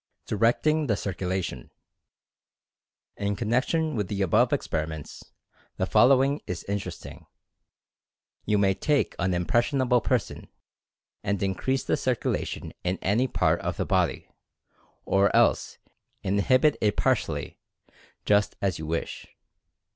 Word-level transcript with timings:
DIRECTING 0.25 0.87
THE 0.87 0.97
CIRCULATION. 0.97 1.69
In 3.17 3.35
connection 3.35 3.95
with 3.95 4.07
the 4.07 4.23
above 4.23 4.51
experiments, 4.51 5.23
the 5.77 5.85
fol 5.85 6.07
lowing 6.07 6.41
is 6.47 6.63
interesting. 6.63 7.27
You 8.43 8.57
may 8.57 8.73
take 8.73 9.15
an 9.19 9.35
impression 9.35 9.79
able 9.79 10.01
person, 10.01 10.47
and 11.23 11.43
increase 11.43 11.83
the 11.83 11.97
circulation 11.97 12.73
in 12.83 12.97
any 13.03 13.27
part 13.27 13.61
of 13.61 13.77
the 13.77 13.85
body, 13.85 14.27
or 15.05 15.35
else 15.35 15.77
inhibit 16.23 16.77
it 16.81 16.97
partially, 16.97 17.59
just 18.25 18.55
as 18.59 18.79
you 18.79 18.87
wish. 18.87 19.27